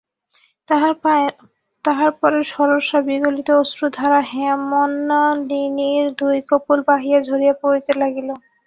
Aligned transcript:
তাহার 1.85 2.11
পরে 2.19 2.39
সহসা 2.51 2.99
বিগলিত 3.07 3.49
অশ্রুধারা 3.61 4.19
হেমনলিনীর 4.31 6.05
দুই 6.19 6.37
কপোল 6.49 6.79
বাহিয়া 6.87 7.19
ঝরিয়া 7.27 7.55
পড়িতে 7.61 7.91
লাগিল। 8.01 8.29